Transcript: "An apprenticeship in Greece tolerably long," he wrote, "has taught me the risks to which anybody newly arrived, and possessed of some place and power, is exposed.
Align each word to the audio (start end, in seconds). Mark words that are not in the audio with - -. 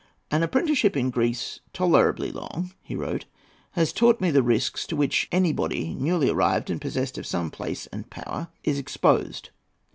"An 0.31 0.41
apprenticeship 0.41 0.97
in 0.97 1.11
Greece 1.11 1.59
tolerably 1.73 2.31
long," 2.31 2.71
he 2.81 2.95
wrote, 2.95 3.25
"has 3.73 3.93
taught 3.93 4.19
me 4.19 4.31
the 4.31 4.41
risks 4.41 4.87
to 4.87 4.95
which 4.95 5.27
anybody 5.31 5.93
newly 5.93 6.27
arrived, 6.27 6.71
and 6.71 6.81
possessed 6.81 7.19
of 7.19 7.27
some 7.27 7.51
place 7.51 7.85
and 7.85 8.09
power, 8.09 8.47
is 8.63 8.79
exposed. 8.79 9.51